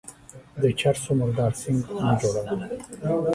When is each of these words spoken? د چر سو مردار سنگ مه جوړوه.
د 0.61 0.63
چر 0.79 0.95
سو 1.03 1.11
مردار 1.19 1.51
سنگ 1.61 1.81
مه 2.07 2.13
جوړوه. 2.21 2.45